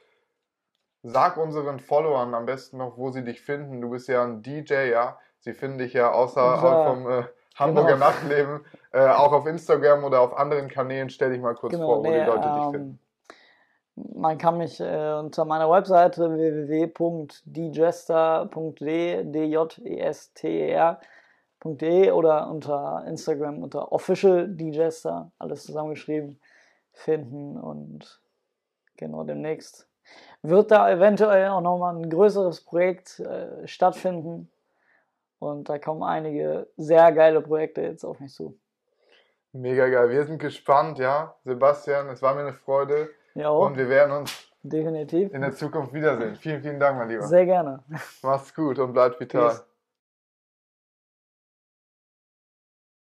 [1.03, 3.81] Sag unseren Followern am besten noch, wo sie dich finden.
[3.81, 5.17] Du bist ja ein DJ, ja.
[5.39, 7.23] Sie finden dich ja außerhalb vom äh,
[7.55, 8.05] Hamburger genau.
[8.05, 11.09] Nachtleben, äh, auch auf Instagram oder auf anderen Kanälen.
[11.09, 12.89] Stell dich mal kurz vor, wo die Leute dich finden.
[12.89, 12.99] ähm,
[14.13, 21.01] man kann mich äh, unter meiner Webseite www.djester.de, D-J-E-S-T-E-R.de
[22.11, 26.39] oder unter Instagram unter official djester, alles zusammengeschrieben,
[26.93, 28.21] finden und
[28.97, 29.87] genau demnächst
[30.41, 34.51] wird da eventuell auch nochmal ein größeres Projekt äh, stattfinden.
[35.39, 38.57] Und da kommen einige sehr geile Projekte jetzt auf mich zu.
[39.53, 40.09] Mega geil.
[40.09, 41.35] Wir sind gespannt, ja.
[41.43, 43.09] Sebastian, es war mir eine Freude.
[43.33, 43.49] Ja.
[43.49, 46.35] Und wir werden uns definitiv in der Zukunft wiedersehen.
[46.35, 47.23] Vielen, vielen Dank, mein Lieber.
[47.23, 47.83] Sehr gerne.
[48.21, 49.49] Mach's gut und bleibt vital.
[49.49, 49.65] Peace.